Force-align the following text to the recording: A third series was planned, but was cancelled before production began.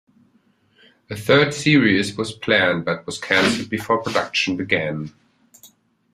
A 1.11 1.15
third 1.15 1.53
series 1.53 2.17
was 2.17 2.31
planned, 2.33 2.85
but 2.85 3.05
was 3.05 3.19
cancelled 3.19 3.69
before 3.69 4.01
production 4.01 4.57
began. 4.57 5.13